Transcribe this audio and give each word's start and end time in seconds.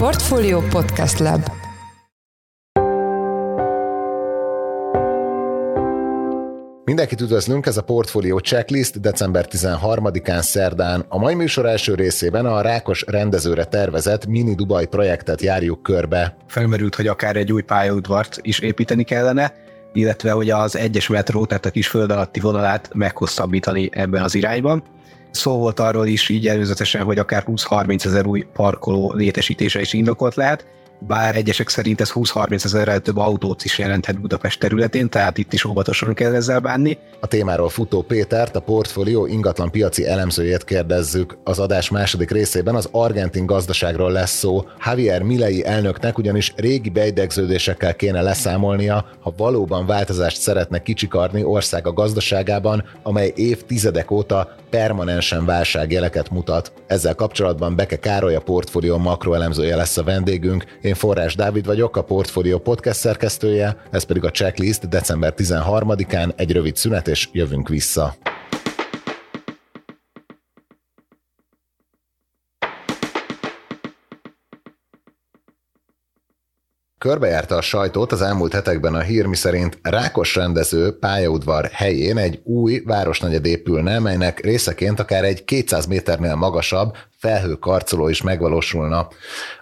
Portfolio 0.00 0.60
Podcast 0.60 1.18
Lab 1.18 1.50
Mindenkit 6.84 7.20
üdvözlünk, 7.20 7.66
ez 7.66 7.76
a 7.76 7.82
Portfolio 7.82 8.38
Checklist 8.38 9.00
december 9.00 9.46
13-án 9.50 10.40
szerdán. 10.40 11.04
A 11.08 11.18
mai 11.18 11.34
műsor 11.34 11.66
első 11.66 11.94
részében 11.94 12.46
a 12.46 12.60
Rákos 12.60 13.04
rendezőre 13.06 13.64
tervezett 13.64 14.26
Mini 14.26 14.54
Dubai 14.54 14.86
projektet 14.86 15.40
járjuk 15.40 15.82
körbe. 15.82 16.36
Felmerült, 16.46 16.94
hogy 16.94 17.06
akár 17.06 17.36
egy 17.36 17.52
új 17.52 17.62
pályaudvart 17.62 18.38
is 18.42 18.58
építeni 18.58 19.02
kellene, 19.02 19.52
illetve 19.92 20.30
hogy 20.30 20.50
az 20.50 20.76
egyes 20.76 21.08
metró, 21.08 21.46
tehát 21.46 21.66
a 21.66 21.70
kis 21.70 21.88
föld 21.88 22.10
alatti 22.10 22.40
vonalát 22.40 22.90
meghosszabbítani 22.94 23.88
ebben 23.92 24.22
az 24.22 24.34
irányban. 24.34 24.82
Szó 25.30 25.58
volt 25.58 25.80
arról 25.80 26.06
is 26.06 26.28
így 26.28 26.48
előzetesen, 26.48 27.02
hogy 27.02 27.18
akár 27.18 27.44
20-30 27.46 28.04
ezer 28.04 28.26
új 28.26 28.46
parkoló 28.52 29.12
létesítése 29.12 29.80
is 29.80 29.92
indokolt 29.92 30.34
lehet, 30.34 30.66
bár 31.00 31.36
egyesek 31.36 31.68
szerint 31.68 32.00
ez 32.00 32.10
20-30 32.14 32.64
ezerrel 32.64 33.00
több 33.00 33.16
autót 33.16 33.64
is 33.64 33.78
jelenthet 33.78 34.20
Budapest 34.20 34.60
területén, 34.60 35.08
tehát 35.08 35.38
itt 35.38 35.52
is 35.52 35.64
óvatosan 35.64 36.14
kell 36.14 36.34
ezzel 36.34 36.60
bánni. 36.60 36.98
A 37.20 37.26
témáról 37.26 37.68
futó 37.68 38.02
Pétert, 38.02 38.56
a 38.56 38.60
portfólió 38.60 39.26
ingatlan 39.26 39.70
piaci 39.70 40.06
elemzőjét 40.06 40.64
kérdezzük. 40.64 41.38
Az 41.44 41.58
adás 41.58 41.90
második 41.90 42.30
részében 42.30 42.74
az 42.74 42.88
argentin 42.90 43.46
gazdaságról 43.46 44.12
lesz 44.12 44.38
szó. 44.38 44.64
Javier 44.84 45.22
Milei 45.22 45.66
elnöknek 45.66 46.18
ugyanis 46.18 46.52
régi 46.56 46.88
beidegződésekkel 46.88 47.96
kéne 47.96 48.22
leszámolnia, 48.22 49.06
ha 49.20 49.34
valóban 49.36 49.86
változást 49.86 50.40
szeretne 50.40 50.82
kicsikarni 50.82 51.44
ország 51.44 51.86
a 51.86 51.92
gazdaságában, 51.92 52.84
amely 53.02 53.32
évtizedek 53.34 54.10
óta 54.10 54.54
permanensen 54.70 55.44
válságjeleket 55.44 56.30
mutat. 56.30 56.72
Ezzel 56.86 57.14
kapcsolatban 57.14 57.76
Beke 57.76 57.96
Károly, 57.96 58.34
a 58.34 58.40
portfólió 58.40 58.98
makroelemzője 58.98 59.76
lesz 59.76 59.96
a 59.96 60.02
vendégünk. 60.02 60.64
Én 60.90 60.96
Forrás 60.96 61.34
Dávid 61.34 61.66
vagyok, 61.66 61.96
a 61.96 62.02
Portfolio 62.02 62.58
podcast 62.58 62.98
szerkesztője, 62.98 63.76
ez 63.90 64.02
pedig 64.02 64.24
a 64.24 64.30
checklist 64.30 64.88
december 64.88 65.34
13-án 65.36 66.32
egy 66.36 66.52
rövid 66.52 66.76
szünet, 66.76 67.08
és 67.08 67.28
jövünk 67.32 67.68
vissza. 67.68 68.14
Körbejárta 77.00 77.56
a 77.56 77.60
sajtót 77.60 78.12
az 78.12 78.22
elmúlt 78.22 78.52
hetekben 78.52 78.94
a 78.94 79.00
hír, 79.00 79.26
miszerint 79.26 79.78
Rákos 79.82 80.34
rendező 80.34 80.98
pályaudvar 80.98 81.68
helyén 81.72 82.18
egy 82.18 82.40
új 82.44 82.82
városnegyed 82.84 83.46
épülne, 83.46 83.98
melynek 83.98 84.40
részeként 84.40 85.00
akár 85.00 85.24
egy 85.24 85.44
200 85.44 85.86
méternél 85.86 86.34
magasabb 86.34 86.96
felhőkarcoló 87.16 88.08
is 88.08 88.22
megvalósulna. 88.22 89.08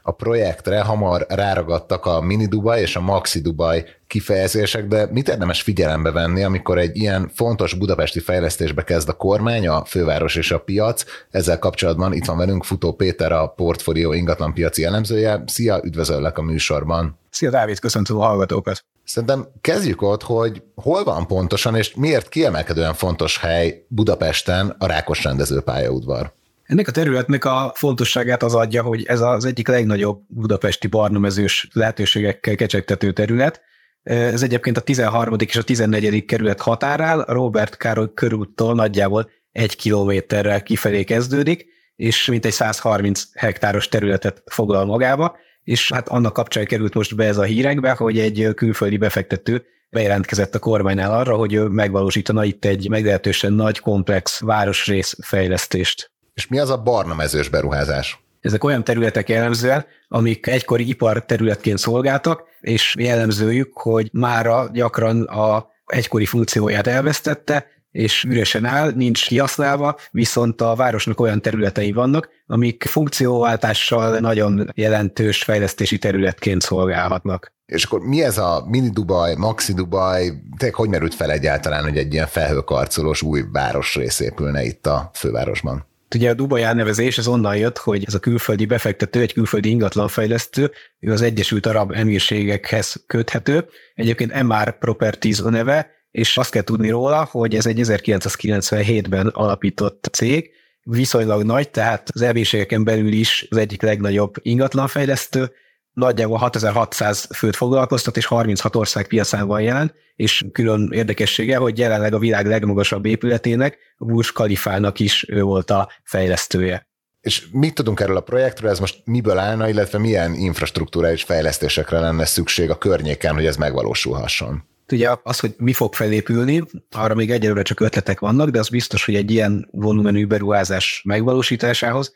A 0.02 0.12
projektre 0.12 0.80
hamar 0.80 1.26
ráragadtak 1.28 2.06
a 2.06 2.20
Mini 2.20 2.46
Dubai 2.46 2.80
és 2.80 2.96
a 2.96 3.00
Maxi 3.00 3.40
Dubai 3.40 3.84
kifejezések, 4.08 4.86
de 4.86 5.08
mit 5.10 5.28
érdemes 5.28 5.62
figyelembe 5.62 6.10
venni, 6.10 6.42
amikor 6.42 6.78
egy 6.78 6.96
ilyen 6.96 7.30
fontos 7.34 7.74
budapesti 7.74 8.20
fejlesztésbe 8.20 8.84
kezd 8.84 9.08
a 9.08 9.12
kormány, 9.12 9.68
a 9.68 9.84
főváros 9.84 10.36
és 10.36 10.50
a 10.50 10.60
piac? 10.60 11.04
Ezzel 11.30 11.58
kapcsolatban 11.58 12.12
itt 12.12 12.24
van 12.24 12.36
velünk 12.36 12.64
Futó 12.64 12.92
Péter, 12.92 13.32
a 13.32 13.46
portfólió 13.46 14.12
ingatlan 14.12 14.54
piaci 14.54 14.84
elemzője. 14.84 15.42
Szia, 15.46 15.80
üdvözöllek 15.84 16.38
a 16.38 16.42
műsorban! 16.42 17.18
Szia 17.30 17.50
Dávid, 17.50 17.78
köszöntöm 17.78 18.16
a 18.16 18.24
hallgatókat! 18.24 18.84
Szerintem 19.04 19.48
kezdjük 19.60 20.02
ott, 20.02 20.22
hogy 20.22 20.62
hol 20.74 21.04
van 21.04 21.26
pontosan, 21.26 21.76
és 21.76 21.94
miért 21.94 22.28
kiemelkedően 22.28 22.94
fontos 22.94 23.38
hely 23.38 23.84
Budapesten 23.88 24.74
a 24.78 24.86
Rákos 24.86 25.24
rendezőpályaudvar? 25.24 26.32
Ennek 26.64 26.88
a 26.88 26.90
területnek 26.90 27.44
a 27.44 27.72
fontosságát 27.74 28.42
az 28.42 28.54
adja, 28.54 28.82
hogy 28.82 29.04
ez 29.06 29.20
az 29.20 29.44
egyik 29.44 29.68
legnagyobb 29.68 30.20
budapesti 30.26 30.86
barnamezős 30.86 31.68
lehetőségekkel 31.72 32.54
kecsegtető 32.54 33.12
terület. 33.12 33.60
Ez 34.02 34.42
egyébként 34.42 34.76
a 34.76 34.80
13. 34.80 35.36
és 35.46 35.56
a 35.56 35.62
14. 35.62 36.24
kerület 36.24 36.60
határál, 36.60 37.24
Robert 37.28 37.76
Károly 37.76 38.14
körúttól 38.14 38.74
nagyjából 38.74 39.30
egy 39.52 39.76
kilométerrel 39.76 40.62
kifelé 40.62 41.04
kezdődik, 41.04 41.66
és 41.96 42.26
mintegy 42.26 42.52
130 42.52 43.24
hektáros 43.34 43.88
területet 43.88 44.42
foglal 44.46 44.84
magába, 44.84 45.36
és 45.64 45.92
hát 45.92 46.08
annak 46.08 46.32
kapcsán 46.32 46.64
került 46.64 46.94
most 46.94 47.16
be 47.16 47.24
ez 47.24 47.36
a 47.36 47.42
hírekbe, 47.42 47.90
hogy 47.90 48.18
egy 48.18 48.48
külföldi 48.54 48.96
befektető 48.96 49.64
bejelentkezett 49.90 50.54
a 50.54 50.58
kormánynál 50.58 51.12
arra, 51.12 51.36
hogy 51.36 51.54
ő 51.54 51.64
megvalósítana 51.64 52.44
itt 52.44 52.64
egy 52.64 52.88
meglehetősen 52.88 53.52
nagy, 53.52 53.78
komplex 53.78 54.40
városrész 54.40 55.16
fejlesztést. 55.22 56.10
És 56.34 56.46
mi 56.46 56.58
az 56.58 56.70
a 56.70 56.82
barna 56.82 57.14
mezős 57.14 57.48
beruházás? 57.48 58.27
Ezek 58.40 58.64
olyan 58.64 58.84
területek 58.84 59.28
jellemzően, 59.28 59.86
amik 60.08 60.46
egykori 60.46 60.88
ipar 60.88 61.24
területként 61.24 61.78
szolgáltak, 61.78 62.42
és 62.60 62.94
jellemzőjük, 62.98 63.76
hogy 63.76 64.08
mára 64.12 64.68
gyakran 64.72 65.22
a 65.22 65.66
egykori 65.86 66.26
funkcióját 66.26 66.86
elvesztette, 66.86 67.66
és 67.90 68.24
üresen 68.24 68.64
áll, 68.64 68.92
nincs 68.94 69.26
kihasználva, 69.26 69.96
viszont 70.10 70.60
a 70.60 70.74
városnak 70.74 71.20
olyan 71.20 71.42
területei 71.42 71.92
vannak, 71.92 72.28
amik 72.46 72.84
funkcióváltással 72.84 74.18
nagyon 74.18 74.70
jelentős 74.74 75.42
fejlesztési 75.42 75.98
területként 75.98 76.62
szolgálhatnak. 76.62 77.52
És 77.66 77.84
akkor 77.84 78.00
mi 78.00 78.22
ez 78.22 78.38
a 78.38 78.64
mini 78.68 78.90
Dubai, 78.90 79.34
maxi 79.36 79.72
Dubai, 79.72 80.32
tényleg 80.56 80.76
hogy 80.76 80.88
merült 80.88 81.14
fel 81.14 81.30
egyáltalán, 81.30 81.82
hogy 81.82 81.96
egy 81.96 82.12
ilyen 82.12 82.26
felhőkarcolós 82.26 83.22
új 83.22 83.42
városrész 83.52 84.20
épülne 84.20 84.64
itt 84.64 84.86
a 84.86 85.10
fővárosban? 85.14 85.87
Ugye 86.14 86.30
a 86.30 86.34
Dubai 86.34 86.62
elnevezés 86.62 87.18
az 87.18 87.26
onnan 87.26 87.56
jött, 87.56 87.78
hogy 87.78 88.04
ez 88.06 88.14
a 88.14 88.18
külföldi 88.18 88.66
befektető, 88.66 89.20
egy 89.20 89.32
külföldi 89.32 89.68
ingatlanfejlesztő, 89.68 90.70
ő 91.00 91.12
az 91.12 91.22
Egyesült 91.22 91.66
Arab 91.66 91.92
Emírségekhez 91.92 93.04
köthető. 93.06 93.68
Egyébként 93.94 94.42
MR 94.42 94.78
Properties 94.78 95.40
a 95.40 95.50
neve, 95.50 95.90
és 96.10 96.36
azt 96.36 96.50
kell 96.50 96.62
tudni 96.62 96.90
róla, 96.90 97.28
hogy 97.30 97.54
ez 97.54 97.66
egy 97.66 97.80
1997-ben 97.82 99.26
alapított 99.26 100.08
cég, 100.12 100.50
viszonylag 100.82 101.42
nagy, 101.42 101.70
tehát 101.70 102.08
az 102.14 102.22
emírségeken 102.22 102.84
belül 102.84 103.12
is 103.12 103.46
az 103.50 103.56
egyik 103.56 103.82
legnagyobb 103.82 104.34
ingatlanfejlesztő, 104.42 105.52
nagyjából 105.92 106.36
6600 106.36 107.28
főt 107.34 107.56
foglalkoztat, 107.56 108.16
és 108.16 108.26
36 108.26 108.76
ország 108.76 109.06
piacán 109.06 109.46
van 109.46 109.60
jelen, 109.60 109.92
és 110.14 110.44
külön 110.52 110.90
érdekessége, 110.92 111.56
hogy 111.56 111.78
jelenleg 111.78 112.14
a 112.14 112.18
világ 112.18 112.46
legmagasabb 112.46 113.06
épületének, 113.06 113.78
a 113.96 114.04
Burj 114.04 114.28
Khalifának 114.32 114.98
is 114.98 115.28
ő 115.28 115.42
volt 115.42 115.70
a 115.70 115.88
fejlesztője. 116.04 116.86
És 117.20 117.46
mit 117.52 117.74
tudunk 117.74 118.00
erről 118.00 118.16
a 118.16 118.20
projektről, 118.20 118.70
ez 118.70 118.78
most 118.78 119.00
miből 119.04 119.38
állna, 119.38 119.68
illetve 119.68 119.98
milyen 119.98 120.34
infrastruktúrális 120.34 121.22
fejlesztésekre 121.22 121.98
lenne 121.98 122.24
szükség 122.24 122.70
a 122.70 122.78
környéken, 122.78 123.34
hogy 123.34 123.46
ez 123.46 123.56
megvalósulhasson? 123.56 124.62
Ugye 124.92 125.10
az, 125.22 125.40
hogy 125.40 125.54
mi 125.56 125.72
fog 125.72 125.94
felépülni, 125.94 126.64
arra 126.90 127.14
még 127.14 127.30
egyelőre 127.30 127.62
csak 127.62 127.80
ötletek 127.80 128.20
vannak, 128.20 128.48
de 128.50 128.58
az 128.58 128.68
biztos, 128.68 129.04
hogy 129.04 129.14
egy 129.14 129.30
ilyen 129.30 129.68
volumenű 129.70 130.26
beruházás 130.26 131.02
megvalósításához 131.04 132.12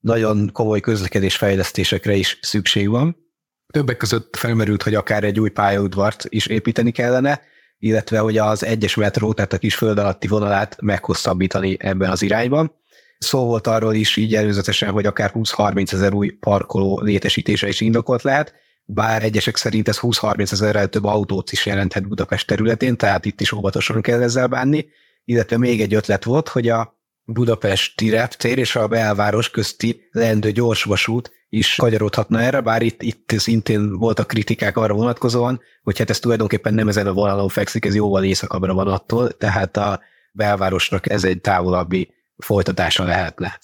nagyon 0.00 0.50
komoly 0.52 0.80
közlekedés 0.80 1.36
fejlesztésekre 1.36 2.14
is 2.14 2.38
szükség 2.42 2.88
van. 2.88 3.16
Többek 3.72 3.96
között 3.96 4.36
felmerült, 4.36 4.82
hogy 4.82 4.94
akár 4.94 5.24
egy 5.24 5.40
új 5.40 5.50
pályaudvart 5.50 6.24
is 6.28 6.46
építeni 6.46 6.90
kellene, 6.90 7.40
illetve 7.78 8.18
hogy 8.18 8.38
az 8.38 8.64
egyes 8.64 8.94
metró, 8.94 9.32
tehát 9.32 9.52
a 9.52 9.58
kis 9.58 9.74
föld 9.74 9.98
alatti 9.98 10.26
vonalát 10.26 10.80
meghosszabbítani 10.80 11.76
ebben 11.78 12.10
az 12.10 12.22
irányban. 12.22 12.78
Szó 13.18 13.44
volt 13.44 13.66
arról 13.66 13.94
is 13.94 14.16
így 14.16 14.34
előzetesen, 14.34 14.90
hogy 14.90 15.06
akár 15.06 15.30
20-30 15.34 15.92
ezer 15.92 16.12
új 16.12 16.30
parkoló 16.30 17.00
létesítése 17.00 17.68
is 17.68 17.80
indokolt 17.80 18.22
lehet, 18.22 18.54
bár 18.84 19.22
egyesek 19.22 19.56
szerint 19.56 19.88
ez 19.88 19.98
20-30 20.00 20.52
ezerrel 20.52 20.88
több 20.88 21.04
autót 21.04 21.52
is 21.52 21.66
jelenthet 21.66 22.08
Budapest 22.08 22.46
területén, 22.46 22.96
tehát 22.96 23.24
itt 23.24 23.40
is 23.40 23.52
óvatosan 23.52 24.00
kell 24.00 24.22
ezzel 24.22 24.46
bánni, 24.46 24.86
illetve 25.24 25.58
még 25.58 25.80
egy 25.80 25.94
ötlet 25.94 26.24
volt, 26.24 26.48
hogy 26.48 26.68
a 26.68 26.99
budapesti 27.32 28.10
reptér 28.10 28.58
és 28.58 28.76
a 28.76 28.88
belváros 28.88 29.50
közti 29.50 30.08
leendő 30.12 30.50
gyorsvasút 30.50 31.30
is 31.48 31.74
kagyarodhatna 31.74 32.40
erre, 32.40 32.60
bár 32.60 32.82
itt, 32.82 33.02
itt 33.02 33.32
szintén 33.36 33.98
voltak 33.98 34.26
kritikák 34.26 34.76
arra 34.76 34.94
vonatkozóan, 34.94 35.60
hogy 35.82 35.98
hát 35.98 36.10
ez 36.10 36.18
tulajdonképpen 36.18 36.74
nem 36.74 36.88
ezen 36.88 37.06
a 37.06 37.12
vonalon 37.12 37.48
fekszik, 37.48 37.84
ez 37.84 37.94
jóval 37.94 38.24
északabbra 38.24 38.74
van 38.74 38.88
attól, 38.88 39.32
tehát 39.32 39.76
a 39.76 40.00
belvárosnak 40.32 41.10
ez 41.10 41.24
egy 41.24 41.40
távolabbi 41.40 42.14
folytatása 42.36 43.04
lehetne. 43.04 43.58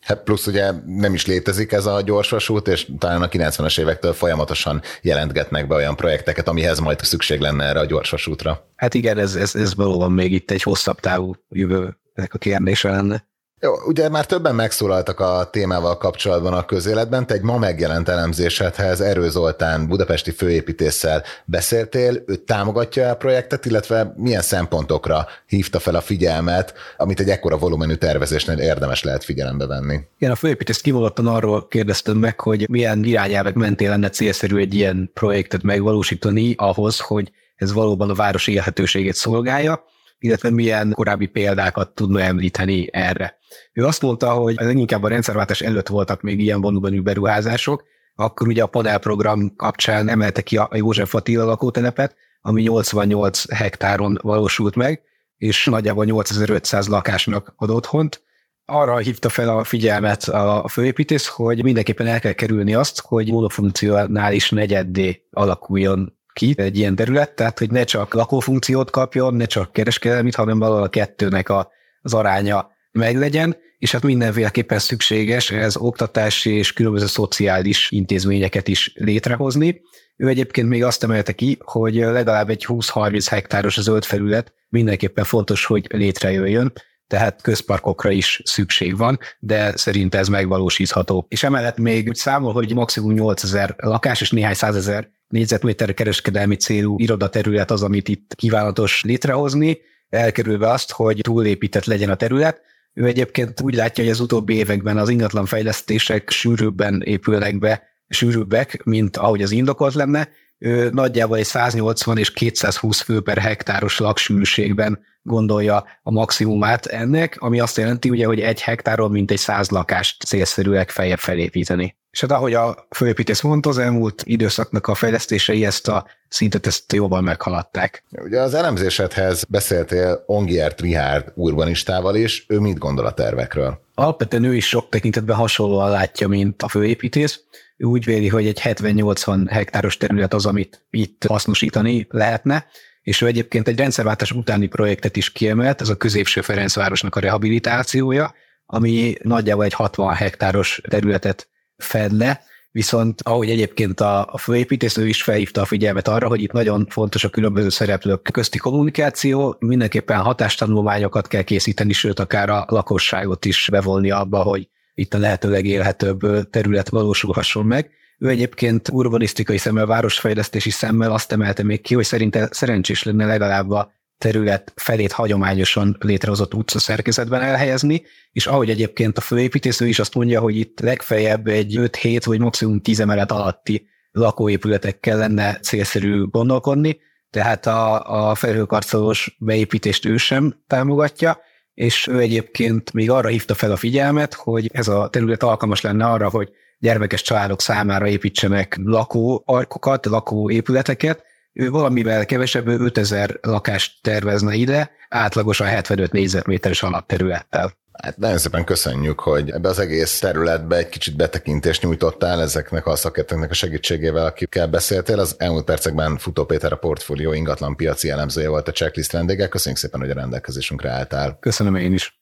Hát 0.00 0.22
plusz 0.22 0.46
ugye 0.46 0.72
nem 0.86 1.14
is 1.14 1.26
létezik 1.26 1.72
ez 1.72 1.86
a 1.86 2.00
gyorsvasút, 2.00 2.68
és 2.68 2.86
talán 2.98 3.22
a 3.22 3.28
90-es 3.28 3.80
évektől 3.80 4.12
folyamatosan 4.12 4.82
jelentgetnek 5.02 5.66
be 5.66 5.74
olyan 5.74 5.96
projekteket, 5.96 6.48
amihez 6.48 6.78
majd 6.78 7.00
szükség 7.00 7.40
lenne 7.40 7.64
erre 7.64 7.80
a 7.80 7.84
gyorsvasútra. 7.84 8.70
Hát 8.76 8.94
igen, 8.94 9.18
ez, 9.18 9.34
ez, 9.34 9.54
ez 9.54 9.74
valóban 9.74 10.12
még 10.12 10.32
itt 10.32 10.50
egy 10.50 10.62
hosszabb 10.62 11.00
távú 11.00 11.34
jövő 11.48 11.98
ennek 12.20 12.34
a 12.34 12.38
kérdése 12.38 12.90
lenne. 12.90 13.28
Jó, 13.62 13.72
ugye 13.86 14.08
már 14.08 14.26
többen 14.26 14.54
megszólaltak 14.54 15.20
a 15.20 15.48
témával 15.50 15.96
kapcsolatban 15.96 16.52
a 16.52 16.64
közéletben, 16.64 17.26
te 17.26 17.34
egy 17.34 17.42
ma 17.42 17.58
megjelent 17.58 18.08
elemzésedhez 18.08 19.00
Erő 19.00 19.28
Zoltán 19.28 19.88
budapesti 19.88 20.30
főépítéssel 20.30 21.22
beszéltél, 21.44 22.22
ő 22.26 22.36
támogatja 22.36 23.10
a 23.10 23.16
projektet, 23.16 23.66
illetve 23.66 24.12
milyen 24.16 24.42
szempontokra 24.42 25.26
hívta 25.46 25.78
fel 25.78 25.94
a 25.94 26.00
figyelmet, 26.00 26.74
amit 26.96 27.20
egy 27.20 27.28
ekkora 27.28 27.58
volumenű 27.58 27.94
tervezésnél 27.94 28.58
érdemes 28.58 29.02
lehet 29.02 29.24
figyelembe 29.24 29.66
venni. 29.66 30.00
Igen, 30.18 30.32
a 30.32 30.36
főépítész 30.36 30.80
kimondottan 30.80 31.26
arról 31.26 31.68
kérdeztem 31.68 32.16
meg, 32.16 32.40
hogy 32.40 32.68
milyen 32.68 33.04
irányelvek 33.04 33.54
mentén 33.54 33.88
lenne 33.88 34.08
célszerű 34.08 34.56
egy 34.56 34.74
ilyen 34.74 35.10
projektet 35.14 35.62
megvalósítani 35.62 36.54
ahhoz, 36.56 36.98
hogy 37.00 37.30
ez 37.56 37.72
valóban 37.72 38.10
a 38.10 38.14
város 38.14 38.46
élhetőségét 38.46 39.14
szolgálja, 39.14 39.84
illetve 40.20 40.50
milyen 40.50 40.92
korábbi 40.92 41.26
példákat 41.26 41.94
tudna 41.94 42.20
említeni 42.20 42.88
erre. 42.92 43.38
Ő 43.72 43.84
azt 43.84 44.02
mondta, 44.02 44.30
hogy 44.30 44.54
leginkább 44.58 45.02
a 45.02 45.08
rendszerváltás 45.08 45.60
előtt 45.60 45.88
voltak 45.88 46.20
még 46.20 46.40
ilyen 46.40 46.60
volumenű 46.60 47.00
beruházások, 47.00 47.84
akkor 48.14 48.48
ugye 48.48 48.62
a 48.62 48.66
panelprogram 48.66 49.56
kapcsán 49.56 50.08
emelte 50.08 50.42
ki 50.42 50.56
a 50.56 50.68
József 50.72 51.14
Attila 51.14 51.44
lakótelepet, 51.44 52.16
ami 52.40 52.62
88 52.62 53.54
hektáron 53.54 54.18
valósult 54.22 54.74
meg, 54.74 55.02
és 55.36 55.64
nagyjából 55.64 56.04
8500 56.04 56.88
lakásnak 56.88 57.52
ad 57.56 57.70
otthont. 57.70 58.22
Arra 58.64 58.96
hívta 58.96 59.28
fel 59.28 59.48
a 59.48 59.64
figyelmet 59.64 60.22
a 60.22 60.68
főépítész, 60.68 61.26
hogy 61.26 61.62
mindenképpen 61.62 62.06
el 62.06 62.20
kell 62.20 62.32
kerülni 62.32 62.74
azt, 62.74 63.00
hogy 63.00 63.30
monofunkcionális 63.30 64.50
negyeddé 64.50 65.26
alakuljon 65.30 66.18
ki 66.32 66.54
egy 66.56 66.78
ilyen 66.78 66.94
terület, 66.94 67.34
tehát 67.34 67.58
hogy 67.58 67.70
ne 67.70 67.84
csak 67.84 68.14
lakófunkciót 68.14 68.90
kapjon, 68.90 69.34
ne 69.34 69.44
csak 69.44 69.72
kereskedelmit, 69.72 70.34
hanem 70.34 70.58
valahol 70.58 70.82
a 70.82 70.88
kettőnek 70.88 71.48
a, 71.48 71.70
az 72.02 72.14
aránya 72.14 72.70
meglegyen, 72.92 73.56
és 73.78 73.92
hát 73.92 74.02
mindenféleképpen 74.02 74.78
szükséges 74.78 75.50
ez 75.50 75.76
oktatási 75.76 76.50
és 76.50 76.72
különböző 76.72 77.06
szociális 77.06 77.90
intézményeket 77.90 78.68
is 78.68 78.92
létrehozni. 78.94 79.80
Ő 80.16 80.28
egyébként 80.28 80.68
még 80.68 80.84
azt 80.84 81.02
emelte 81.02 81.32
ki, 81.32 81.58
hogy 81.64 81.94
legalább 81.94 82.50
egy 82.50 82.64
20-30 82.68 83.26
hektáros 83.30 83.80
zöld 83.80 84.04
felület 84.04 84.52
mindenképpen 84.68 85.24
fontos, 85.24 85.64
hogy 85.64 85.86
létrejöjjön, 85.90 86.72
tehát 87.06 87.42
közparkokra 87.42 88.10
is 88.10 88.40
szükség 88.44 88.96
van, 88.96 89.18
de 89.38 89.76
szerint 89.76 90.14
ez 90.14 90.28
megvalósítható. 90.28 91.26
És 91.28 91.42
emellett 91.42 91.78
még 91.78 92.08
úgy 92.08 92.14
számol, 92.14 92.52
hogy 92.52 92.74
maximum 92.74 93.12
8000 93.12 93.74
lakás 93.78 94.20
és 94.20 94.30
néhány 94.30 94.54
százezer 94.54 95.10
négyzetméter 95.30 95.94
kereskedelmi 95.94 96.56
célú 96.56 96.98
irodaterület 96.98 97.70
az, 97.70 97.82
amit 97.82 98.08
itt 98.08 98.34
kívánatos 98.34 99.02
létrehozni, 99.02 99.78
elkerülve 100.08 100.70
azt, 100.70 100.90
hogy 100.90 101.20
túlépített 101.20 101.84
legyen 101.84 102.10
a 102.10 102.14
terület. 102.14 102.60
Ő 102.92 103.06
egyébként 103.06 103.60
úgy 103.60 103.74
látja, 103.74 104.04
hogy 104.04 104.12
az 104.12 104.20
utóbbi 104.20 104.54
években 104.54 104.98
az 104.98 105.08
ingatlan 105.08 105.46
fejlesztések 105.46 106.30
sűrűbben 106.30 107.02
épülnek 107.04 107.58
be, 107.58 107.82
sűrűbbek, 108.08 108.84
mint 108.84 109.16
ahogy 109.16 109.42
az 109.42 109.50
indokolt 109.50 109.94
lenne. 109.94 110.28
Ő 110.58 110.90
nagyjából 110.92 111.36
egy 111.36 111.44
180 111.44 112.18
és 112.18 112.32
220 112.32 113.00
fő 113.00 113.20
per 113.20 113.38
hektáros 113.38 113.98
laksűrűségben 113.98 115.00
gondolja 115.22 115.84
a 116.02 116.10
maximumát 116.10 116.86
ennek, 116.86 117.36
ami 117.38 117.60
azt 117.60 117.76
jelenti 117.76 118.10
ugye, 118.10 118.26
hogy 118.26 118.40
egy 118.40 118.60
hektáról 118.60 119.08
mint 119.08 119.30
egy 119.30 119.38
száz 119.38 119.70
lakást 119.70 120.22
célszerű 120.22 120.70
legfeljebb 120.70 121.18
felépíteni. 121.18 121.96
És 122.10 122.20
hát 122.20 122.30
ahogy 122.30 122.54
a 122.54 122.86
főépítész 122.90 123.40
mondta, 123.40 123.68
az 123.68 123.78
elmúlt 123.78 124.22
időszaknak 124.26 124.86
a 124.86 124.94
fejlesztései 124.94 125.64
ezt 125.64 125.88
a 125.88 126.06
szintet 126.28 126.66
ezt 126.66 126.92
jobban 126.92 127.24
meghaladták. 127.24 128.04
Ugye 128.10 128.40
az 128.40 128.54
elemzésedhez 128.54 129.44
beszéltél 129.44 130.22
Ongiert 130.26 130.80
Rihárd 130.80 131.32
urbanistával 131.34 132.16
is, 132.16 132.44
ő 132.48 132.58
mit 132.58 132.78
gondol 132.78 133.06
a 133.06 133.12
tervekről? 133.12 133.80
Alapvetően 133.94 134.44
ő 134.44 134.54
is 134.54 134.68
sok 134.68 134.88
tekintetben 134.88 135.36
hasonlóan 135.36 135.90
látja, 135.90 136.28
mint 136.28 136.62
a 136.62 136.68
főépítész. 136.68 137.40
Ő 137.76 137.84
úgy 137.84 138.04
véli, 138.04 138.28
hogy 138.28 138.46
egy 138.46 138.60
70-80 138.64 139.46
hektáros 139.50 139.96
terület 139.96 140.34
az, 140.34 140.46
amit 140.46 140.86
itt 140.90 141.24
hasznosítani 141.28 142.06
lehetne, 142.10 142.66
és 143.02 143.20
ő 143.20 143.26
egyébként 143.26 143.68
egy 143.68 143.78
rendszerváltás 143.78 144.32
utáni 144.32 144.66
projektet 144.66 145.16
is 145.16 145.32
kiemelt, 145.32 145.80
ez 145.80 145.88
a 145.88 145.96
középső 145.96 146.40
Ferencvárosnak 146.40 147.16
a 147.16 147.20
rehabilitációja, 147.20 148.34
ami 148.66 149.14
nagyjából 149.22 149.64
egy 149.64 149.72
60 149.72 150.14
hektáros 150.14 150.80
területet 150.88 151.49
fed 151.82 152.12
le, 152.12 152.42
viszont 152.72 153.20
ahogy 153.22 153.50
egyébként 153.50 154.00
a, 154.00 154.26
a 154.32 154.38
főépítész, 154.38 154.96
ő 154.96 155.08
is 155.08 155.22
felhívta 155.22 155.60
a 155.60 155.64
figyelmet 155.64 156.08
arra, 156.08 156.28
hogy 156.28 156.42
itt 156.42 156.52
nagyon 156.52 156.86
fontos 156.90 157.24
a 157.24 157.28
különböző 157.28 157.68
szereplők 157.68 158.28
közti 158.32 158.58
kommunikáció, 158.58 159.56
mindenképpen 159.58 160.20
hatástanulmányokat 160.20 161.26
kell 161.26 161.42
készíteni, 161.42 161.92
sőt 161.92 162.18
akár 162.18 162.48
a 162.50 162.64
lakosságot 162.68 163.44
is 163.44 163.68
bevonni 163.70 164.10
abba, 164.10 164.42
hogy 164.42 164.68
itt 164.94 165.14
a 165.14 165.18
lehető 165.18 165.50
legélhetőbb 165.50 166.50
terület 166.50 166.88
valósulhasson 166.88 167.66
meg. 167.66 167.90
Ő 168.18 168.28
egyébként 168.28 168.88
urbanisztikai 168.88 169.56
szemmel, 169.56 169.86
városfejlesztési 169.86 170.70
szemmel 170.70 171.12
azt 171.12 171.32
emelte 171.32 171.62
még 171.62 171.80
ki, 171.80 171.94
hogy 171.94 172.04
szerinte 172.04 172.48
szerencsés 172.50 173.02
lenne 173.02 173.26
legalább 173.26 173.70
a 173.70 173.92
terület 174.20 174.72
felét 174.76 175.12
hagyományosan 175.12 175.96
létrehozott 176.00 176.54
utca 176.54 176.78
szerkezetben 176.78 177.40
elhelyezni, 177.40 178.02
és 178.32 178.46
ahogy 178.46 178.70
egyébként 178.70 179.18
a 179.18 179.20
főépítésző 179.20 179.86
is 179.86 179.98
azt 179.98 180.14
mondja, 180.14 180.40
hogy 180.40 180.56
itt 180.56 180.80
legfeljebb 180.80 181.46
egy 181.46 181.74
5-7 181.78 182.22
vagy 182.24 182.38
maximum 182.38 182.80
10 182.80 183.00
emelet 183.00 183.32
alatti 183.32 183.86
lakóépületekkel 184.12 185.16
lenne 185.16 185.58
célszerű 185.58 186.22
gondolkodni, 186.22 187.00
tehát 187.30 187.66
a, 187.66 188.02
a 188.30 188.34
felhőkarcolós 188.34 189.36
beépítést 189.38 190.04
ő 190.04 190.16
sem 190.16 190.62
támogatja, 190.66 191.38
és 191.74 192.06
ő 192.06 192.18
egyébként 192.18 192.92
még 192.92 193.10
arra 193.10 193.28
hívta 193.28 193.54
fel 193.54 193.70
a 193.70 193.76
figyelmet, 193.76 194.34
hogy 194.34 194.70
ez 194.72 194.88
a 194.88 195.08
terület 195.08 195.42
alkalmas 195.42 195.80
lenne 195.80 196.04
arra, 196.04 196.28
hogy 196.28 196.50
gyermekes 196.78 197.22
családok 197.22 197.60
számára 197.60 198.06
építsenek 198.06 198.76
lakóarkokat, 198.84 200.06
lakóépületeket, 200.06 201.24
ő 201.52 201.70
valamivel 201.70 202.26
kevesebb, 202.26 202.66
5000 202.66 203.38
lakást 203.40 204.02
tervezne 204.02 204.54
ide, 204.54 204.90
átlagosan 205.08 205.66
75 205.66 206.12
négyzetméteres 206.12 206.82
alapterülettel. 206.82 207.78
Hát 208.02 208.16
nagyon 208.16 208.38
szépen 208.38 208.64
köszönjük, 208.64 209.20
hogy 209.20 209.50
ebbe 209.50 209.68
az 209.68 209.78
egész 209.78 210.18
területbe 210.18 210.76
egy 210.76 210.88
kicsit 210.88 211.16
betekintést 211.16 211.82
nyújtottál 211.82 212.40
ezeknek 212.40 212.86
a 212.86 212.96
szakértőknek 212.96 213.50
a 213.50 213.54
segítségével, 213.54 214.26
akikkel 214.26 214.68
beszéltél. 214.68 215.18
Az 215.18 215.34
elmúlt 215.38 215.64
percekben 215.64 216.18
Futó 216.18 216.44
Péter 216.44 216.72
a 216.72 216.76
portfólió 216.76 217.32
ingatlan 217.32 217.76
piaci 217.76 218.10
elemzője 218.10 218.48
volt 218.48 218.68
a 218.68 218.72
checklist 218.72 219.12
vendége. 219.12 219.48
Köszönjük 219.48 219.80
szépen, 219.80 220.00
hogy 220.00 220.10
a 220.10 220.14
rendelkezésünkre 220.14 220.90
álltál. 220.90 221.36
Köszönöm 221.40 221.74
én 221.74 221.92
is. 221.92 222.19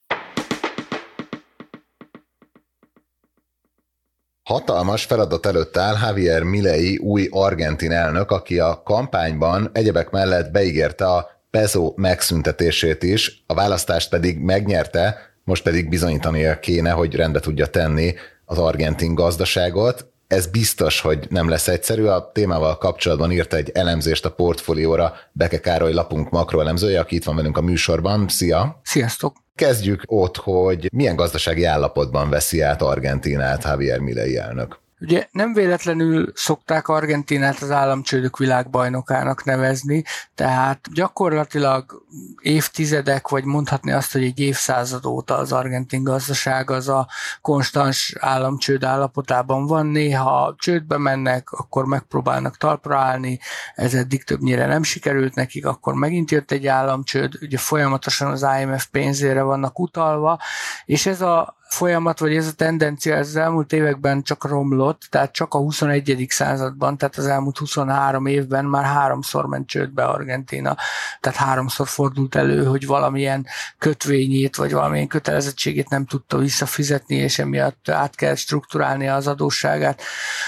Hatalmas 4.48 5.04
feladat 5.04 5.46
előtt 5.46 5.76
áll 5.76 5.96
Javier 6.02 6.42
Milei 6.42 6.96
új 6.96 7.28
argentin 7.30 7.92
elnök, 7.92 8.30
aki 8.30 8.58
a 8.58 8.82
kampányban 8.82 9.70
egyebek 9.72 10.10
mellett 10.10 10.50
beígérte 10.50 11.06
a 11.06 11.30
peso 11.50 11.92
megszüntetését 11.96 13.02
is, 13.02 13.42
a 13.46 13.54
választást 13.54 14.10
pedig 14.10 14.38
megnyerte, 14.38 15.16
most 15.44 15.62
pedig 15.62 15.88
bizonyítania 15.88 16.58
kéne, 16.58 16.90
hogy 16.90 17.14
rendbe 17.14 17.40
tudja 17.40 17.66
tenni 17.66 18.14
az 18.44 18.58
argentin 18.58 19.14
gazdaságot. 19.14 20.06
Ez 20.28 20.46
biztos, 20.46 21.00
hogy 21.00 21.26
nem 21.30 21.48
lesz 21.48 21.68
egyszerű. 21.68 22.04
A 22.04 22.30
témával 22.32 22.78
kapcsolatban 22.78 23.32
írta 23.32 23.56
egy 23.56 23.70
elemzést 23.74 24.24
a 24.24 24.30
portfólióra 24.30 25.14
Beke 25.32 25.60
Károly 25.60 25.92
lapunk 25.92 26.30
makroelemzője, 26.30 27.00
aki 27.00 27.14
itt 27.14 27.24
van 27.24 27.36
velünk 27.36 27.56
a 27.56 27.60
műsorban. 27.60 28.28
Szia! 28.28 28.80
Sziasztok! 28.82 29.36
Kezdjük 29.54 30.02
ott, 30.06 30.36
hogy 30.36 30.88
milyen 30.92 31.16
gazdasági 31.16 31.64
állapotban 31.64 32.30
veszi 32.30 32.60
át 32.60 32.82
Argentinát 32.82 33.64
Javier 33.64 33.98
Milei 33.98 34.36
elnök. 34.36 34.80
Ugye 35.00 35.28
nem 35.30 35.52
véletlenül 35.52 36.32
szokták 36.34 36.88
Argentinát 36.88 37.62
az 37.62 37.70
államcsődök 37.70 38.36
világbajnokának 38.36 39.44
nevezni, 39.44 40.04
tehát 40.34 40.80
gyakorlatilag 40.92 42.02
évtizedek, 42.40 43.28
vagy 43.28 43.44
mondhatni 43.44 43.92
azt, 43.92 44.12
hogy 44.12 44.24
egy 44.24 44.40
évszázad 44.40 45.06
óta 45.06 45.36
az 45.36 45.52
argentin 45.52 46.02
gazdaság 46.02 46.70
az 46.70 46.88
a 46.88 47.08
konstans 47.40 48.14
államcsőd 48.20 48.84
állapotában 48.84 49.66
van. 49.66 49.86
Néha 49.86 50.54
csődbe 50.58 50.98
mennek, 50.98 51.50
akkor 51.50 51.84
megpróbálnak 51.84 52.56
talpra 52.56 52.98
állni, 52.98 53.38
ez 53.74 53.94
eddig 53.94 54.24
többnyire 54.24 54.66
nem 54.66 54.82
sikerült 54.82 55.34
nekik, 55.34 55.66
akkor 55.66 55.94
megint 55.94 56.30
jött 56.30 56.50
egy 56.50 56.66
államcsőd, 56.66 57.34
ugye 57.40 57.58
folyamatosan 57.58 58.30
az 58.30 58.46
IMF 58.60 58.86
pénzére 58.86 59.42
vannak 59.42 59.78
utalva, 59.78 60.40
és 60.84 61.06
ez 61.06 61.20
a 61.20 61.57
folyamat, 61.68 62.18
vagy 62.18 62.36
ez 62.36 62.46
a 62.46 62.52
tendencia 62.52 63.14
ez 63.14 63.28
az 63.28 63.36
elmúlt 63.36 63.72
években 63.72 64.22
csak 64.22 64.44
romlott, 64.44 65.02
tehát 65.10 65.32
csak 65.32 65.54
a 65.54 65.58
21. 65.58 66.26
században, 66.28 66.96
tehát 66.96 67.16
az 67.16 67.26
elmúlt 67.26 67.58
23 67.58 68.26
évben 68.26 68.64
már 68.64 68.84
háromszor 68.84 69.46
ment 69.46 69.66
csődbe 69.68 70.04
Argentina, 70.04 70.76
tehát 71.20 71.38
háromszor 71.38 71.88
fordult 71.88 72.34
elő, 72.34 72.64
hogy 72.64 72.86
valamilyen 72.86 73.46
kötvényét, 73.78 74.56
vagy 74.56 74.72
valamilyen 74.72 75.06
kötelezettségét 75.06 75.88
nem 75.88 76.04
tudta 76.04 76.38
visszafizetni, 76.38 77.14
és 77.14 77.38
emiatt 77.38 77.88
át 77.88 78.14
kell 78.14 78.34
strukturálni 78.34 79.08
az 79.08 79.26
adósságát. 79.26 80.02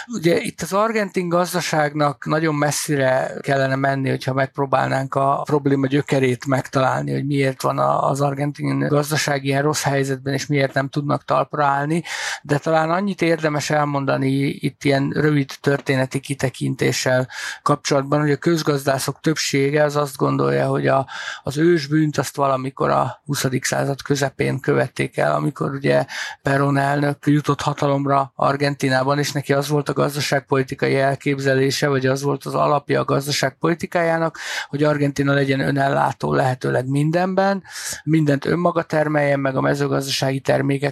Ugye 0.06 0.40
itt 0.40 0.60
az 0.60 0.72
argentin 0.72 1.28
gazdaságnak 1.28 2.26
nagyon 2.26 2.54
messzire 2.54 3.32
kellene 3.40 3.76
menni, 3.76 4.08
hogyha 4.08 4.32
megpróbálnánk 4.32 5.14
a 5.14 5.42
probléma 5.44 5.86
gyökerét 5.86 6.46
megtalálni, 6.46 7.12
hogy 7.12 7.26
miért 7.26 7.62
van 7.62 7.78
az 7.78 8.20
argentin 8.20 8.78
gazdaság 8.78 9.44
ilyen 9.44 9.62
rossz 9.62 9.82
helyzetben, 9.82 10.34
és 10.34 10.46
miért 10.46 10.74
nem 10.74 10.88
tudnak 11.10 11.24
talpra 11.24 11.64
állni, 11.64 12.02
de 12.42 12.58
talán 12.58 12.90
annyit 12.90 13.22
érdemes 13.22 13.70
elmondani 13.70 14.30
itt 14.46 14.84
ilyen 14.84 15.10
rövid 15.10 15.50
történeti 15.60 16.20
kitekintéssel 16.20 17.28
kapcsolatban, 17.62 18.20
hogy 18.20 18.30
a 18.30 18.36
közgazdászok 18.36 19.20
többsége 19.20 19.84
az 19.84 19.96
azt 19.96 20.16
gondolja, 20.16 20.66
hogy 20.66 20.86
a, 20.86 21.06
az 21.42 21.58
ősbűnt 21.58 22.18
azt 22.18 22.36
valamikor 22.36 22.90
a 22.90 23.20
20. 23.24 23.46
század 23.60 24.02
közepén 24.02 24.60
követték 24.60 25.16
el, 25.16 25.34
amikor 25.34 25.74
ugye 25.74 26.04
Perón 26.42 26.76
elnök 26.76 27.16
jutott 27.26 27.60
hatalomra 27.60 28.32
Argentinában, 28.36 29.18
és 29.18 29.32
neki 29.32 29.52
az 29.52 29.68
volt 29.68 29.88
a 29.88 29.92
gazdaságpolitikai 29.92 30.96
elképzelése, 30.96 31.88
vagy 31.88 32.06
az 32.06 32.22
volt 32.22 32.44
az 32.44 32.54
alapja 32.54 33.00
a 33.00 33.04
gazdaságpolitikájának, 33.04 34.38
hogy 34.68 34.82
Argentina 34.82 35.32
legyen 35.32 35.60
önellátó 35.60 36.32
lehetőleg 36.34 36.88
mindenben, 36.88 37.62
mindent 38.04 38.44
önmaga 38.44 38.82
termeljen, 38.82 39.40
meg 39.40 39.56
a 39.56 39.60
mezőgazdasági 39.60 40.40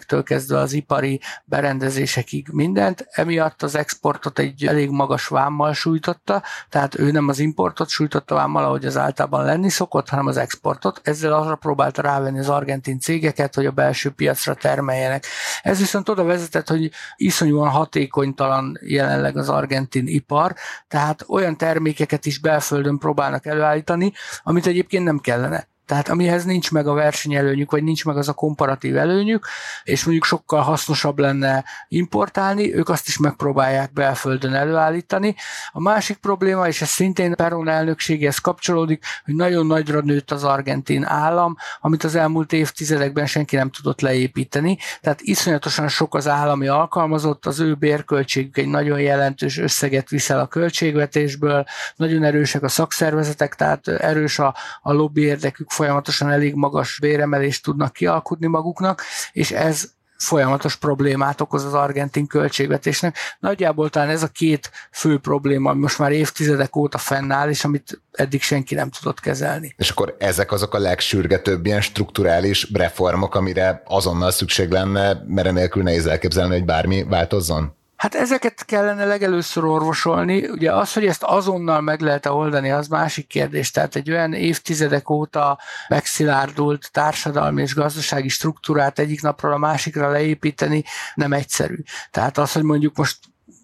termékektől 0.09 0.23
kezdve 0.23 0.59
az 0.59 0.73
ipari 0.73 1.21
berendezésekig 1.45 2.49
mindent, 2.53 3.07
emiatt 3.11 3.63
az 3.63 3.75
exportot 3.75 4.39
egy 4.39 4.67
elég 4.67 4.91
magas 4.91 5.27
vámmal 5.27 5.73
sújtotta, 5.73 6.43
tehát 6.69 6.99
ő 6.99 7.11
nem 7.11 7.29
az 7.29 7.39
importot 7.39 7.89
sújtotta 7.89 8.35
vámmal, 8.35 8.65
ahogy 8.65 8.87
az 8.87 8.97
általában 8.97 9.45
lenni 9.45 9.69
szokott, 9.69 10.09
hanem 10.09 10.27
az 10.27 10.37
exportot. 10.37 11.01
Ezzel 11.03 11.33
arra 11.33 11.57
próbálta 11.57 12.03
rávenni 12.03 12.39
az 12.39 12.49
argentin 12.49 13.01
cégeket, 13.01 13.55
hogy 13.55 13.67
a 13.67 13.71
belső 13.71 14.11
piacra 14.11 14.55
termeljenek. 14.55 15.25
Ez 15.63 15.79
viszont 15.79 16.09
oda 16.09 16.25
vezetett, 16.25 16.69
hogy 16.69 16.91
iszonyúan 17.17 17.69
hatékonytalan 17.69 18.79
jelenleg 18.81 19.37
az 19.37 19.49
argentin 19.49 20.07
ipar, 20.07 20.55
tehát 20.89 21.25
olyan 21.29 21.57
termékeket 21.57 22.27
is 22.27 22.39
belföldön 22.39 22.99
próbálnak 22.99 23.47
előállítani, 23.47 24.13
amit 24.43 24.67
egyébként 24.67 25.05
nem 25.05 25.19
kellene. 25.19 25.69
Tehát 25.89 26.09
amihez 26.09 26.45
nincs 26.45 26.71
meg 26.71 26.87
a 26.87 26.93
versenyelőnyük, 26.93 27.71
vagy 27.71 27.83
nincs 27.83 28.05
meg 28.05 28.17
az 28.17 28.29
a 28.29 28.33
komparatív 28.33 28.97
előnyük, 28.97 29.47
és 29.83 30.05
mondjuk 30.05 30.25
sokkal 30.25 30.61
hasznosabb 30.61 31.19
lenne 31.19 31.65
importálni, 31.89 32.75
ők 32.75 32.89
azt 32.89 33.09
is 33.09 33.19
megpróbálják 33.19 33.93
belföldön 33.93 34.55
előállítani. 34.55 35.35
A 35.73 35.81
másik 35.81 36.17
probléma, 36.17 36.67
és 36.67 36.83
ez 36.83 36.89
szintén 36.89 37.35
Peron 37.35 37.69
elnökséghez 37.69 38.39
kapcsolódik, 38.39 39.05
hogy 39.25 39.35
nagyon 39.35 39.67
nagyra 39.67 40.01
nőtt 40.01 40.31
az 40.31 40.45
argentin 40.45 41.05
állam, 41.05 41.57
amit 41.81 42.05
az 42.05 42.15
elmúlt 42.15 42.53
évtizedekben 42.53 43.27
senki 43.27 43.57
nem 43.57 43.71
tudott 43.71 44.01
leépíteni. 44.01 44.79
Tehát 45.01 45.21
iszonyatosan 45.21 45.89
sok 45.89 46.15
az 46.15 46.29
állami 46.29 46.67
alkalmazott, 46.67 47.47
az 47.47 47.61
ő 47.61 47.75
bérköltségük 47.75 48.57
egy 48.59 48.69
nagyon 48.69 49.01
jelentős 49.01 49.59
összeget 49.59 50.09
viszel 50.09 50.41
a 50.41 50.47
költségvetésből, 50.47 51.65
nagyon 51.97 52.25
erősek 52.25 52.63
a 52.63 52.69
szakszervezetek, 52.69 53.55
tehát 53.55 53.89
erős 53.89 54.39
a, 54.39 54.55
a 54.83 54.93
lobby 54.93 55.23
érdekük 55.23 55.77
folyamatosan 55.79 56.31
elég 56.31 56.55
magas 56.55 56.99
béremelést 57.01 57.63
tudnak 57.63 57.93
kialkudni 57.93 58.47
maguknak, 58.47 59.03
és 59.33 59.51
ez 59.51 59.91
folyamatos 60.17 60.77
problémát 60.77 61.41
okoz 61.41 61.65
az 61.65 61.75
argentin 61.75 62.27
költségvetésnek. 62.27 63.17
Nagyjából 63.39 63.91
talán 63.91 64.09
ez 64.09 64.23
a 64.23 64.27
két 64.27 64.71
fő 64.91 65.19
probléma, 65.19 65.71
ami 65.71 65.81
most 65.81 65.99
már 65.99 66.13
évtizedek 66.13 66.77
óta 66.77 66.99
fennáll, 66.99 67.49
és 67.49 67.65
amit 67.65 68.01
eddig 68.13 68.43
senki 68.43 68.75
nem 68.75 68.91
tudott 68.91 69.21
kezelni. 69.21 69.75
És 69.77 69.91
akkor 69.91 70.17
ezek 70.19 70.53
azok 70.53 70.75
a 70.75 70.79
legsürgetőbb 70.79 71.67
ilyen 71.67 71.81
strukturális 71.81 72.69
reformok, 72.73 73.35
amire 73.35 73.83
azonnal 73.85 74.31
szükség 74.31 74.71
lenne, 74.71 75.23
mert 75.27 75.47
enélkül 75.47 75.83
nehéz 75.83 76.07
elképzelni, 76.07 76.55
hogy 76.55 76.65
bármi 76.65 77.03
változzon? 77.03 77.77
Hát 77.99 78.15
ezeket 78.15 78.65
kellene 78.65 79.05
legelőször 79.05 79.65
orvosolni. 79.65 80.49
Ugye 80.49 80.73
az, 80.73 80.93
hogy 80.93 81.07
ezt 81.07 81.23
azonnal 81.23 81.81
meg 81.81 82.01
lehet 82.01 82.27
-e 82.27 82.31
oldani, 82.31 82.71
az 82.71 82.89
másik 82.89 83.27
kérdés. 83.27 83.71
Tehát 83.71 83.97
egy 83.97 84.11
olyan 84.11 84.33
évtizedek 84.33 85.11
óta 85.11 85.59
megszilárdult 85.89 86.89
társadalmi 86.93 87.63
és 87.63 87.75
gazdasági 87.75 88.29
struktúrát 88.29 88.99
egyik 88.99 89.23
napról 89.23 89.53
a 89.53 89.59
másikra 89.59 90.11
leépíteni 90.11 90.85
nem 91.15 91.33
egyszerű. 91.33 91.83
Tehát 92.11 92.39
az, 92.39 92.53
hogy 92.53 92.63
mondjuk 92.63 92.97
most 92.97 93.19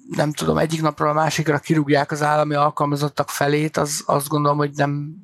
nem 0.08 0.32
tudom, 0.32 0.58
egyik 0.58 0.82
napról 0.82 1.08
a 1.08 1.12
másikra 1.12 1.58
kirúgják 1.58 2.10
az 2.10 2.22
állami 2.22 2.54
alkalmazottak 2.54 3.30
felét, 3.30 3.76
az 3.76 4.02
azt 4.06 4.28
gondolom, 4.28 4.58
hogy 4.58 4.70
nem 4.74 5.14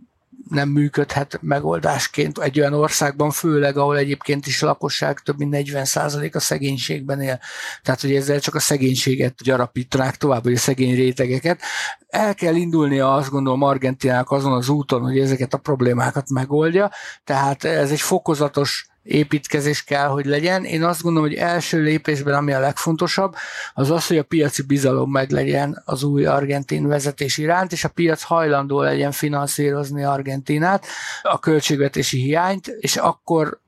nem 0.48 0.68
működhet 0.68 1.38
megoldásként 1.42 2.38
egy 2.38 2.60
olyan 2.60 2.72
országban, 2.72 3.30
főleg 3.30 3.76
ahol 3.76 3.96
egyébként 3.96 4.46
is 4.46 4.62
a 4.62 4.66
lakosság 4.66 5.18
több 5.18 5.38
mint 5.38 5.54
40% 5.56 6.34
a 6.34 6.38
szegénységben 6.38 7.20
él. 7.20 7.40
Tehát, 7.82 8.00
hogy 8.00 8.14
ezzel 8.14 8.40
csak 8.40 8.54
a 8.54 8.60
szegénységet 8.60 9.42
gyarapítanák 9.42 10.16
tovább, 10.16 10.42
vagy 10.42 10.54
a 10.54 10.58
szegény 10.58 10.94
rétegeket. 10.94 11.60
El 12.08 12.34
kell 12.34 12.54
indulnia 12.54 13.14
azt 13.14 13.30
gondolom 13.30 13.62
Argentinának 13.62 14.30
azon 14.30 14.52
az 14.52 14.68
úton, 14.68 15.02
hogy 15.02 15.18
ezeket 15.18 15.54
a 15.54 15.58
problémákat 15.58 16.30
megoldja, 16.30 16.90
tehát 17.24 17.64
ez 17.64 17.90
egy 17.90 18.00
fokozatos 18.00 18.89
építkezés 19.02 19.84
kell, 19.84 20.06
hogy 20.06 20.24
legyen. 20.24 20.64
Én 20.64 20.84
azt 20.84 21.02
gondolom, 21.02 21.28
hogy 21.28 21.38
első 21.38 21.82
lépésben, 21.82 22.34
ami 22.34 22.52
a 22.52 22.60
legfontosabb, 22.60 23.34
az 23.74 23.90
az, 23.90 24.06
hogy 24.06 24.18
a 24.18 24.22
piaci 24.22 24.62
bizalom 24.62 25.10
meglegyen 25.10 25.82
az 25.84 26.02
új 26.02 26.26
argentin 26.26 26.86
vezetés 26.86 27.38
iránt, 27.38 27.72
és 27.72 27.84
a 27.84 27.88
piac 27.88 28.22
hajlandó 28.22 28.80
legyen 28.80 29.12
finanszírozni 29.12 30.04
Argentinát, 30.04 30.86
a 31.22 31.38
költségvetési 31.38 32.20
hiányt, 32.20 32.66
és 32.66 32.96
akkor 32.96 33.60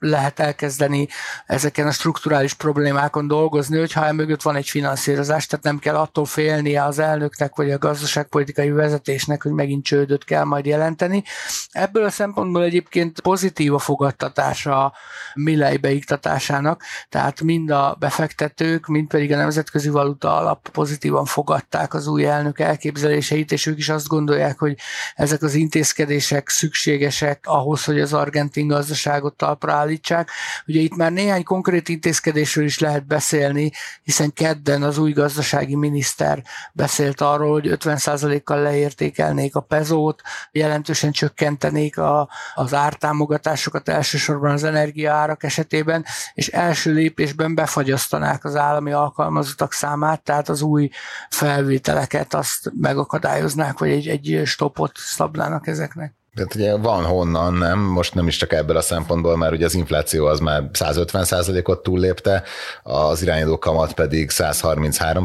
lehet 0.00 0.40
elkezdeni 0.40 1.08
ezeken 1.46 1.86
a 1.86 1.90
strukturális 1.90 2.54
problémákon 2.54 3.26
dolgozni, 3.26 3.78
hogyha 3.78 4.12
mögött 4.12 4.42
van 4.42 4.56
egy 4.56 4.68
finanszírozás, 4.68 5.46
tehát 5.46 5.64
nem 5.64 5.78
kell 5.78 5.96
attól 5.96 6.24
félnie 6.24 6.84
az 6.84 6.98
elnöknek 6.98 7.56
vagy 7.56 7.70
a 7.70 7.78
gazdaságpolitikai 7.78 8.70
vezetésnek, 8.70 9.42
hogy 9.42 9.52
megint 9.52 9.84
csődöt 9.84 10.24
kell 10.24 10.44
majd 10.44 10.66
jelenteni. 10.66 11.24
Ebből 11.70 12.04
a 12.04 12.10
szempontból 12.10 12.62
egyébként 12.62 13.20
pozitív 13.20 13.74
a 13.74 13.78
fogadtatása 13.78 14.84
a 14.84 14.92
Milley 15.34 15.78
beiktatásának, 15.78 16.82
tehát 17.08 17.40
mind 17.40 17.70
a 17.70 17.96
befektetők, 17.98 18.86
mind 18.86 19.08
pedig 19.08 19.32
a 19.32 19.36
Nemzetközi 19.36 19.88
Valuta 19.88 20.36
Alap 20.36 20.68
pozitívan 20.68 21.24
fogadták 21.24 21.94
az 21.94 22.06
új 22.06 22.26
elnök 22.26 22.60
elképzeléseit, 22.60 23.52
és 23.52 23.66
ők 23.66 23.78
is 23.78 23.88
azt 23.88 24.06
gondolják, 24.06 24.58
hogy 24.58 24.76
ezek 25.14 25.42
az 25.42 25.54
intézkedések 25.54 26.48
szükségesek 26.48 27.44
ahhoz, 27.46 27.84
hogy 27.84 28.00
az 28.00 28.12
argentin 28.12 28.66
gazdaságot 28.66 29.36
talpra 29.36 29.72
állítsák. 29.90 30.30
Ugye 30.66 30.80
itt 30.80 30.96
már 30.96 31.12
néhány 31.12 31.42
konkrét 31.42 31.88
intézkedésről 31.88 32.64
is 32.64 32.78
lehet 32.78 33.06
beszélni, 33.06 33.70
hiszen 34.02 34.32
kedden 34.32 34.82
az 34.82 34.98
új 34.98 35.12
gazdasági 35.12 35.74
miniszter 35.76 36.42
beszélt 36.72 37.20
arról, 37.20 37.52
hogy 37.52 37.76
50%-kal 37.80 38.62
leértékelnék 38.62 39.54
a 39.54 39.60
pezót, 39.60 40.22
jelentősen 40.52 41.12
csökkentenék 41.12 41.98
a, 41.98 42.28
az 42.54 42.74
ártámogatásokat 42.74 43.88
elsősorban 43.88 44.50
az 44.50 44.64
energiaárak 44.64 45.42
esetében, 45.42 46.04
és 46.34 46.48
első 46.48 46.92
lépésben 46.92 47.54
befagyasztanák 47.54 48.44
az 48.44 48.56
állami 48.56 48.92
alkalmazottak 48.92 49.72
számát, 49.72 50.22
tehát 50.22 50.48
az 50.48 50.62
új 50.62 50.90
felvételeket 51.30 52.34
azt 52.34 52.72
megakadályoznák, 52.80 53.78
vagy 53.78 53.90
egy, 53.90 54.08
egy 54.08 54.46
stopot 54.46 54.92
szabnának 54.94 55.66
ezeknek. 55.66 56.19
Tehát 56.40 56.54
ugye 56.54 56.76
van 56.76 57.04
honnan, 57.04 57.54
nem? 57.54 57.78
Most 57.78 58.14
nem 58.14 58.26
is 58.26 58.36
csak 58.36 58.52
ebből 58.52 58.76
a 58.76 58.80
szempontból, 58.80 59.36
mert 59.36 59.52
ugye 59.52 59.64
az 59.64 59.74
infláció 59.74 60.26
az 60.26 60.40
már 60.40 60.62
150 60.72 61.62
ot 61.64 61.82
túllépte, 61.82 62.42
az 62.82 63.22
irányadó 63.22 63.58
kamat 63.58 63.92
pedig 63.92 64.30
133 64.30 65.22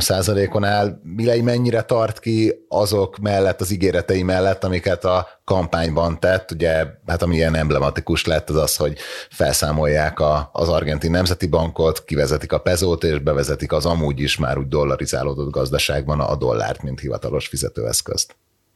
on 0.51 0.63
áll. 0.63 0.99
Milei 1.03 1.41
mennyire 1.41 1.81
tart 1.81 2.19
ki 2.19 2.65
azok 2.69 3.17
mellett, 3.17 3.61
az 3.61 3.71
ígéretei 3.71 4.23
mellett, 4.23 4.63
amiket 4.63 5.05
a 5.05 5.27
kampányban 5.43 6.19
tett, 6.19 6.51
ugye, 6.51 6.85
hát 7.05 7.21
ami 7.21 7.35
ilyen 7.35 7.55
emblematikus 7.55 8.25
lett, 8.25 8.49
az 8.49 8.55
az, 8.55 8.75
hogy 8.75 8.97
felszámolják 9.29 10.19
a, 10.19 10.49
az 10.53 10.69
argentin 10.69 11.11
nemzeti 11.11 11.47
bankot, 11.47 12.03
kivezetik 12.03 12.51
a 12.51 12.59
pezót, 12.59 13.03
és 13.03 13.19
bevezetik 13.19 13.71
az 13.71 13.85
amúgy 13.85 14.19
is 14.19 14.37
már 14.37 14.57
úgy 14.57 14.67
dollarizálódott 14.67 15.51
gazdaságban 15.51 16.19
a 16.19 16.35
dollárt, 16.35 16.83
mint 16.83 16.99
hivatalos 16.99 17.47
fizetőeszközt. 17.47 18.35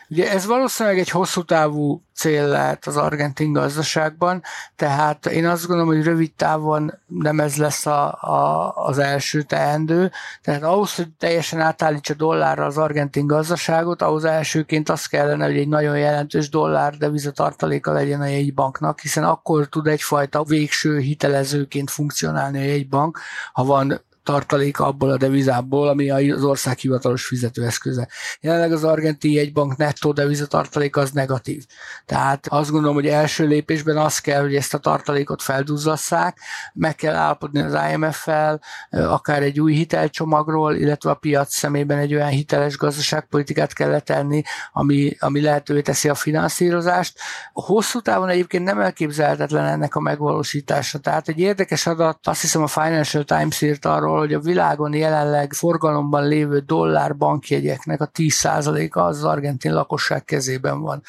Ugye 0.10 0.32
ez 0.32 0.46
valószínűleg 0.46 1.00
egy 1.00 1.10
hosszú 1.10 1.44
távú 1.44 2.02
cél 2.16 2.48
lehet 2.48 2.88
az 2.88 2.98
argentin 2.98 3.54
gazdaságban, 3.54 4.42
tehát 4.76 5.26
én 5.26 5.48
azt 5.48 5.68
gondolom, 5.68 5.94
hogy 5.94 6.04
rövid 6.04 6.34
távon 6.34 6.94
nem 7.08 7.40
ez 7.40 7.56
lesz 7.56 7.86
a, 7.86 8.12
a, 8.22 8.74
az 8.76 8.98
első 8.98 9.42
teendő, 9.42 10.12
tehát 10.42 10.64
ahhoz, 10.64 10.96
hogy 10.96 11.08
teljesen 11.18 11.60
átállítsa 11.60 12.14
dollárra 12.14 12.66
az 12.66 12.78
argentin 12.78 13.28
gazdaságot, 13.28 14.02
ahhoz 14.02 14.24
elsőként 14.24 14.90
az 14.90 15.06
kellene, 15.06 15.46
hogy 15.46 15.58
egy 15.58 15.68
nagyon 15.68 15.98
jelentős 15.98 16.50
dollár 16.50 16.98
devizatartaléka 16.98 17.92
legyen 17.92 18.22
a 18.22 18.26
jegybanknak, 18.26 19.00
hiszen 19.00 19.24
akkor 19.24 19.66
tud 19.66 19.88
egyfajta 19.88 20.44
végső 20.44 21.00
hitelezőként 21.00 21.90
funkcionálni 21.90 22.60
a 22.60 22.64
jegybank, 22.64 23.20
ha 23.54 23.64
van 23.64 24.02
tartalék 24.30 24.80
abból 24.80 25.10
a 25.10 25.18
devizából, 25.18 25.88
ami 25.88 26.10
az 26.10 26.44
ország 26.44 26.78
hivatalos 26.78 27.26
fizetőeszköze. 27.26 28.08
Jelenleg 28.42 28.72
az 28.72 28.84
argentin 28.84 29.32
jegybank 29.32 29.78
nettó 29.78 30.12
devizatartalék 30.12 30.96
az 30.96 31.12
negatív. 31.12 31.66
Tehát 32.06 32.48
azt 32.48 32.72
gondolom, 32.72 32.96
hogy 32.96 33.08
első 33.08 33.48
lépésben 33.48 33.98
az 33.98 34.20
kell, 34.20 34.42
hogy 34.42 34.56
ezt 34.56 34.74
a 34.74 34.78
tartalékot 34.78 35.42
felduzzasszák, 35.42 36.38
meg 36.74 36.96
kell 36.96 37.16
állapodni 37.16 37.62
az 37.62 37.78
IMF-fel, 37.92 38.62
akár 38.90 39.44
egy 39.44 39.60
új 39.60 39.74
hitelcsomagról, 39.74 40.76
illetve 40.76 41.10
a 41.10 41.14
piac 41.14 41.54
szemében 41.54 41.98
egy 41.98 42.14
olyan 42.14 42.30
hiteles 42.30 42.78
gazdaságpolitikát 42.78 43.74
kell 43.74 44.00
tenni, 44.00 44.42
ami, 44.72 45.16
ami 45.20 45.42
lehetővé 45.42 45.82
teszi 45.82 46.10
a 46.10 46.16
finanszírozást. 46.16 47.20
Hosszú 47.54 48.00
távon 48.00 48.30
egyébként 48.30 48.64
nem 48.64 48.80
elképzelhetetlen 48.80 49.66
ennek 49.66 49.96
a 49.96 50.00
megvalósítása. 50.00 51.00
Tehát 51.00 51.28
egy 51.28 51.40
érdekes 51.40 51.88
adat, 51.88 52.28
azt 52.28 52.42
hiszem 52.42 52.62
a 52.62 52.68
Financial 52.68 53.24
Times 53.24 53.62
írt 53.62 53.86
arról, 53.86 54.19
hogy 54.20 54.34
a 54.34 54.40
világon 54.40 54.94
jelenleg 54.94 55.54
forgalomban 55.54 56.28
lévő 56.28 56.60
dollár 56.60 57.18
bankjegyeknek 57.18 58.02
a 58.02 58.10
10%-a 58.10 59.00
az, 59.00 59.24
argentin 59.24 59.74
lakosság 59.74 60.26
kezében 60.26 60.82
van 60.82 61.02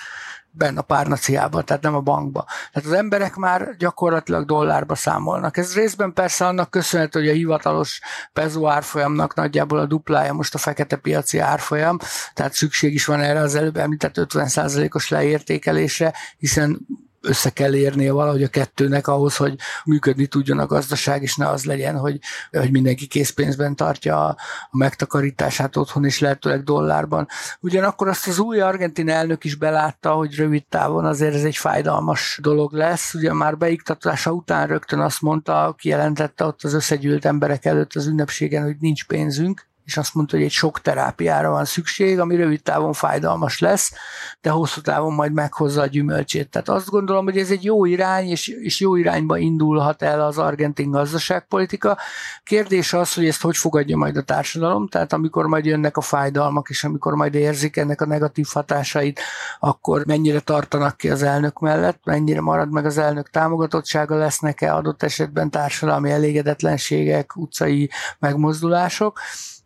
benne 0.52 0.78
a 0.78 0.82
párnaciában, 0.82 1.64
tehát 1.64 1.82
nem 1.82 1.94
a 1.94 2.00
bankba. 2.00 2.46
Tehát 2.72 2.88
az 2.88 2.94
emberek 2.94 3.34
már 3.34 3.76
gyakorlatilag 3.78 4.44
dollárba 4.44 4.94
számolnak. 4.94 5.56
Ez 5.56 5.74
részben 5.74 6.12
persze 6.12 6.46
annak 6.46 6.70
köszönhető, 6.70 7.20
hogy 7.20 7.28
a 7.28 7.32
hivatalos 7.32 8.00
peso 8.32 8.66
árfolyamnak 8.66 9.34
nagyjából 9.34 9.78
a 9.78 9.86
duplája 9.86 10.32
most 10.32 10.54
a 10.54 10.58
fekete 10.58 10.96
piaci 10.96 11.38
árfolyam, 11.38 11.98
tehát 12.34 12.54
szükség 12.54 12.94
is 12.94 13.04
van 13.04 13.20
erre 13.20 13.40
az 13.40 13.54
előbb 13.54 13.76
említett 13.76 14.14
50%-os 14.16 15.08
leértékelésre, 15.08 16.14
hiszen 16.38 16.86
össze 17.20 17.50
kell 17.50 17.74
érnie 17.74 18.12
valahogy 18.12 18.42
a 18.42 18.48
kettőnek 18.48 19.06
ahhoz, 19.06 19.36
hogy 19.36 19.54
működni 19.84 20.26
tudjon 20.26 20.58
a 20.58 20.66
gazdaság, 20.66 21.22
és 21.22 21.36
ne 21.36 21.48
az 21.48 21.64
legyen, 21.64 21.98
hogy, 21.98 22.18
hogy 22.50 22.70
mindenki 22.70 23.06
készpénzben 23.06 23.76
tartja 23.76 24.26
a, 24.26 24.36
megtakarítását 24.70 25.76
otthon, 25.76 26.04
és 26.04 26.18
lehetőleg 26.18 26.62
dollárban. 26.62 27.28
Ugyanakkor 27.60 28.08
azt 28.08 28.26
az 28.26 28.38
új 28.38 28.60
argentin 28.60 29.08
elnök 29.08 29.44
is 29.44 29.54
belátta, 29.54 30.12
hogy 30.12 30.34
rövid 30.34 30.66
távon 30.68 31.04
azért 31.04 31.34
ez 31.34 31.44
egy 31.44 31.56
fájdalmas 31.56 32.38
dolog 32.42 32.72
lesz. 32.72 33.14
Ugye 33.14 33.32
már 33.32 33.56
beiktatása 33.56 34.32
után 34.32 34.66
rögtön 34.66 35.00
azt 35.00 35.20
mondta, 35.20 35.74
kijelentette 35.78 36.44
ott 36.44 36.62
az 36.62 36.74
összegyűlt 36.74 37.24
emberek 37.24 37.64
előtt 37.64 37.94
az 37.94 38.06
ünnepségen, 38.06 38.62
hogy 38.62 38.76
nincs 38.80 39.06
pénzünk, 39.06 39.69
és 39.90 39.96
azt 39.96 40.14
mondta, 40.14 40.36
hogy 40.36 40.44
egy 40.44 40.50
sok 40.50 40.80
terápiára 40.80 41.50
van 41.50 41.64
szükség, 41.64 42.18
ami 42.18 42.36
rövid 42.36 42.62
távon 42.62 42.92
fájdalmas 42.92 43.58
lesz, 43.58 43.92
de 44.40 44.50
hosszú 44.50 44.80
távon 44.80 45.12
majd 45.12 45.32
meghozza 45.32 45.80
a 45.80 45.86
gyümölcsét. 45.86 46.50
Tehát 46.50 46.68
azt 46.68 46.88
gondolom, 46.88 47.24
hogy 47.24 47.38
ez 47.38 47.50
egy 47.50 47.64
jó 47.64 47.84
irány, 47.84 48.28
és, 48.28 48.48
és 48.48 48.80
jó 48.80 48.96
irányba 48.96 49.38
indulhat 49.38 50.02
el 50.02 50.20
az 50.20 50.38
argentin 50.38 50.90
gazdaságpolitika. 50.90 51.98
Kérdés 52.42 52.92
az, 52.92 53.14
hogy 53.14 53.26
ezt 53.26 53.42
hogy 53.42 53.56
fogadja 53.56 53.96
majd 53.96 54.16
a 54.16 54.22
társadalom, 54.22 54.88
tehát 54.88 55.12
amikor 55.12 55.46
majd 55.46 55.64
jönnek 55.64 55.96
a 55.96 56.00
fájdalmak, 56.00 56.68
és 56.68 56.84
amikor 56.84 57.14
majd 57.14 57.34
érzik 57.34 57.76
ennek 57.76 58.00
a 58.00 58.06
negatív 58.06 58.46
hatásait, 58.52 59.20
akkor 59.60 60.06
mennyire 60.06 60.40
tartanak 60.40 60.96
ki 60.96 61.10
az 61.10 61.22
elnök 61.22 61.58
mellett, 61.58 62.00
mennyire 62.04 62.40
marad 62.40 62.72
meg 62.72 62.84
az 62.84 62.98
elnök 62.98 63.30
támogatottsága, 63.30 64.16
lesznek-e 64.16 64.74
adott 64.74 65.02
esetben 65.02 65.50
társadalmi 65.50 66.10
elégedetlenségek, 66.10 67.36
utcai 67.36 67.90
megmozdulások 68.18 69.18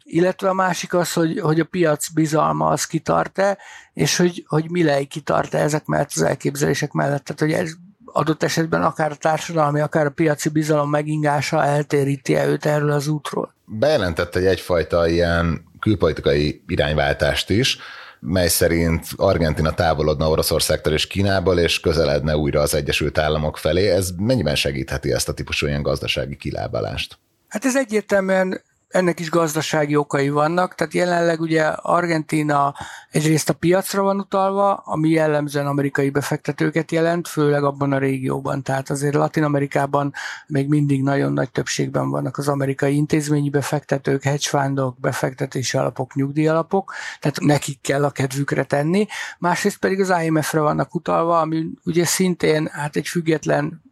illetve 0.05 0.49
a 0.49 0.53
másik 0.53 0.95
az, 0.95 1.13
hogy, 1.13 1.41
hogy 1.41 1.61
a 1.61 1.65
piac 1.65 2.09
bizalma 2.09 2.69
az 2.69 2.85
kitart-e, 2.85 3.59
és 3.93 4.17
hogy, 4.17 4.45
hogy 4.47 4.71
Milei 4.71 5.07
kitart-e 5.07 5.59
ezek 5.59 5.87
mellett 5.87 6.11
az 6.15 6.23
elképzelések 6.23 6.93
mellett. 6.93 7.25
Tehát, 7.25 7.41
hogy 7.41 7.67
ez 7.67 7.73
adott 8.05 8.43
esetben 8.43 8.83
akár 8.83 9.11
a 9.11 9.15
társadalmi, 9.15 9.81
akár 9.81 10.07
a 10.07 10.11
piaci 10.11 10.49
bizalom 10.49 10.91
megingása 10.91 11.65
eltéríti-e 11.65 12.47
őt 12.47 12.67
erről 12.67 12.91
az 12.91 13.09
útról. 13.09 13.55
Bejelentette 13.65 14.39
egy 14.39 14.47
egyfajta 14.47 15.09
ilyen 15.09 15.65
külpolitikai 15.81 16.63
irányváltást 16.67 17.51
is, 17.51 17.79
mely 18.21 18.49
szerint 18.49 19.07
Argentina 19.17 19.73
távolodna 19.73 20.29
Oroszországtól 20.29 20.93
és 20.93 21.07
Kínából, 21.07 21.59
és 21.59 21.81
közeledne 21.81 22.37
újra 22.37 22.61
az 22.61 22.75
Egyesült 22.75 23.19
Államok 23.19 23.59
felé. 23.59 23.91
Ez 23.91 24.11
mennyiben 24.17 24.55
segítheti 24.55 25.13
ezt 25.13 25.29
a 25.29 25.33
típusú 25.35 25.67
ilyen 25.67 25.83
gazdasági 25.83 26.37
kilábalást? 26.37 27.19
Hát 27.49 27.65
ez 27.65 27.77
egyértelműen 27.77 28.61
ennek 28.89 29.21
is 29.21 29.31
gazdasági 29.31 29.97
okai 29.97 30.29
vannak, 30.29 30.75
tehát 30.75 30.95
jelenleg 30.95 31.41
ugye 31.41 31.63
Argentina 31.67 32.75
egyrészt 33.11 33.49
a 33.49 33.53
piacra 33.53 34.03
van 34.03 34.19
utalva, 34.19 34.75
ami 34.75 35.09
jellemzően 35.09 35.67
amerikai 35.67 36.11
befektetőket 36.11 36.93
jelent, 36.93 37.29
főleg 37.29 37.65
abban 37.65 37.93
a 37.93 37.99
régióban, 37.99 38.63
tehát 38.63 38.91
azért 38.91 39.15
Latin 39.15 39.45
Amerikában 39.45 40.13
még 40.47 40.69
mindig 40.69 41.03
nagyon 41.03 41.33
nagy 41.33 41.51
többségben 41.51 42.11
vannak 42.11 42.37
az 42.37 42.49
amerikai 42.49 42.97
intézményi 42.97 43.51
befektetők, 43.51 44.23
hedgefundok, 44.23 45.01
befektetési 45.01 45.77
alapok, 45.77 46.15
nyugdíjalapok, 46.15 46.93
tehát 47.21 47.41
nekik 47.41 47.81
kell 47.81 48.05
a 48.05 48.11
kedvükre 48.11 48.65
tenni, 48.65 49.07
másrészt 49.39 49.79
pedig 49.79 50.01
az 50.01 50.13
IMF-re 50.25 50.61
vannak 50.61 50.95
utalva, 50.95 51.41
ami 51.41 51.67
ugye 51.85 52.05
szintén 52.05 52.69
hát 52.73 52.97
egy 52.97 53.09
független 53.09 53.84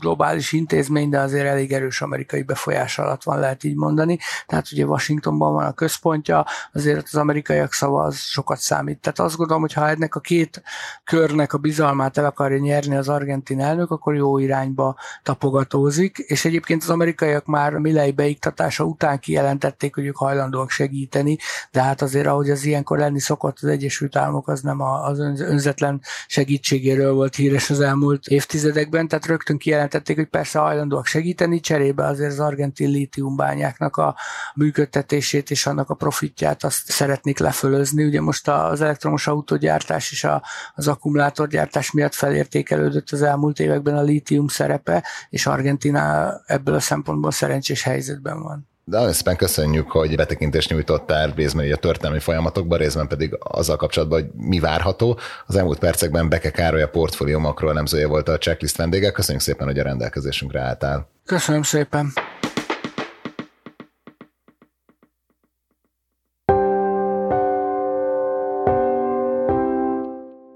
globális 0.00 0.52
intézmény, 0.52 1.08
de 1.08 1.18
azért 1.18 1.46
elég 1.46 1.72
erős 1.72 2.00
amerikai 2.00 2.42
befolyás 2.42 2.98
alatt 2.98 3.22
van, 3.22 3.38
lehet 3.38 3.64
így 3.64 3.76
mondani. 3.76 4.18
Tehát 4.46 4.72
ugye 4.72 4.84
Washingtonban 4.84 5.52
van 5.52 5.66
a 5.66 5.72
központja, 5.72 6.46
azért 6.72 7.04
az 7.04 7.14
amerikaiak 7.14 7.72
szava 7.72 8.02
az 8.02 8.18
sokat 8.18 8.58
számít. 8.58 9.00
Tehát 9.00 9.18
azt 9.18 9.36
gondolom, 9.36 9.62
hogy 9.62 9.72
ha 9.72 9.88
ennek 9.88 10.14
a 10.14 10.20
két 10.20 10.62
körnek 11.04 11.52
a 11.52 11.58
bizalmát 11.58 12.18
el 12.18 12.24
akarja 12.24 12.58
nyerni 12.58 12.96
az 12.96 13.08
argentin 13.08 13.60
elnök, 13.60 13.90
akkor 13.90 14.14
jó 14.14 14.38
irányba 14.38 14.96
tapogatózik, 15.22 16.18
és 16.18 16.44
egyébként 16.44 16.82
az 16.82 16.90
amerikaiak 16.90 17.46
már 17.46 17.72
Milley 17.72 18.12
beiktatása 18.12 18.84
után 18.84 19.18
kijelentették, 19.18 19.94
hogy 19.94 20.06
ők 20.06 20.16
hajlandóak 20.16 20.70
segíteni, 20.70 21.38
de 21.70 21.82
hát 21.82 22.02
azért, 22.02 22.26
ahogy 22.26 22.50
az 22.50 22.64
ilyenkor 22.64 22.98
lenni 22.98 23.20
szokott, 23.20 23.56
az 23.60 23.68
Egyesült 23.68 24.16
Államok 24.16 24.48
az 24.48 24.60
nem 24.60 24.80
az 24.80 25.18
önzetlen 25.18 26.00
segítségéről 26.26 27.12
volt 27.12 27.34
híres 27.34 27.70
az 27.70 27.80
elmúlt 27.80 28.26
évtizedekben, 28.26 29.08
tehát 29.08 29.26
rögtön 29.26 29.49
kijelent 29.58 29.90
bejelentették, 29.90 30.16
hogy 30.16 30.28
persze 30.28 30.58
hajlandóak 30.58 31.06
segíteni, 31.06 31.60
cserébe 31.60 32.04
azért 32.04 32.30
az 32.30 32.40
argentin 32.40 32.90
lítiumbányáknak 32.90 33.96
a 33.96 34.16
működtetését 34.54 35.50
és 35.50 35.66
annak 35.66 35.90
a 35.90 35.94
profitját 35.94 36.64
azt 36.64 36.90
szeretnék 36.90 37.38
lefölözni. 37.38 38.04
Ugye 38.04 38.20
most 38.20 38.48
az 38.48 38.80
elektromos 38.80 39.26
autógyártás 39.26 40.12
és 40.12 40.24
a, 40.24 40.42
az 40.74 40.88
akkumulátorgyártás 40.88 41.90
miatt 41.90 42.14
felértékelődött 42.14 43.10
az 43.10 43.22
elmúlt 43.22 43.60
években 43.60 43.96
a 43.96 44.02
lítium 44.02 44.48
szerepe, 44.48 45.04
és 45.30 45.46
Argentina 45.46 46.32
ebből 46.46 46.74
a 46.74 46.80
szempontból 46.80 47.30
szerencsés 47.30 47.82
helyzetben 47.82 48.42
van. 48.42 48.68
De 48.84 48.96
nagyon 48.96 49.12
szépen 49.12 49.36
köszönjük, 49.36 49.90
hogy 49.90 50.16
betekintést 50.16 50.70
nyújtottál 50.70 51.32
részben 51.36 51.72
a 51.72 51.76
történelmi 51.76 52.18
folyamatokban, 52.18 52.78
részben 52.78 53.08
pedig 53.08 53.36
azzal 53.38 53.76
kapcsolatban, 53.76 54.20
hogy 54.20 54.30
mi 54.34 54.60
várható. 54.60 55.18
Az 55.46 55.56
elmúlt 55.56 55.78
percekben 55.78 56.28
Beke 56.28 56.50
Károly 56.50 56.82
a 56.82 56.88
portfólió 56.88 57.38
makro 57.38 57.68
elemzője 57.68 58.06
volt 58.06 58.28
a 58.28 58.38
checklist 58.38 58.76
vendége. 58.76 59.10
Köszönjük 59.10 59.42
szépen, 59.42 59.66
hogy 59.66 59.78
a 59.78 59.82
rendelkezésünkre 59.82 60.60
álltál. 60.60 61.08
Köszönöm 61.24 61.62
szépen. 61.62 62.12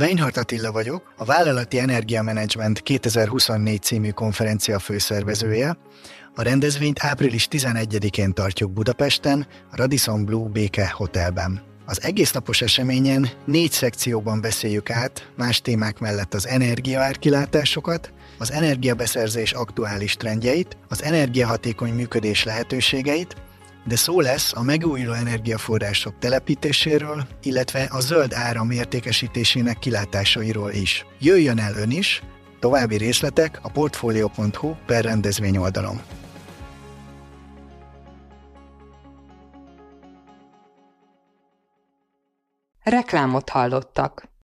Weinhardt 0.00 0.36
Attila 0.36 0.72
vagyok, 0.72 1.12
a 1.16 1.24
Vállalati 1.24 1.78
Energiamenedzsment 1.78 2.80
2024 2.80 3.82
című 3.82 4.10
konferencia 4.10 4.78
főszervezője. 4.78 5.76
A 6.34 6.42
rendezvényt 6.42 6.98
április 7.02 7.48
11-én 7.50 8.32
tartjuk 8.32 8.72
Budapesten, 8.72 9.46
a 9.70 9.76
Radisson 9.76 10.24
Blue 10.24 10.48
Béke 10.48 10.90
Hotelben. 10.90 11.62
Az 11.86 12.02
egész 12.02 12.32
napos 12.32 12.62
eseményen 12.62 13.28
négy 13.44 13.70
szekcióban 13.70 14.40
beszéljük 14.40 14.90
át 14.90 15.30
más 15.36 15.60
témák 15.60 15.98
mellett 15.98 16.34
az 16.34 16.46
energiaárkilátásokat, 16.46 18.12
az 18.38 18.52
energiabeszerzés 18.52 19.52
aktuális 19.52 20.16
trendjeit, 20.16 20.76
az 20.88 21.02
energiahatékony 21.02 21.92
működés 21.92 22.44
lehetőségeit, 22.44 23.36
de 23.84 23.96
szó 23.96 24.20
lesz 24.20 24.52
a 24.56 24.62
megújuló 24.62 25.12
energiaforrások 25.12 26.18
telepítéséről, 26.18 27.26
illetve 27.42 27.88
a 27.90 28.00
zöld 28.00 28.32
áram 28.32 28.70
értékesítésének 28.70 29.78
kilátásairól 29.78 30.72
is. 30.72 31.06
Jöjjön 31.18 31.58
el 31.58 31.74
ön 31.76 31.90
is, 31.90 32.22
további 32.60 32.96
részletek 32.96 33.58
a 33.62 33.70
portfolio.hu 33.70 34.74
per 34.86 35.04
rendezvény 35.04 35.56
oldalon. 35.56 36.00
Reklámot 42.82 43.48
hallottak. 43.48 44.29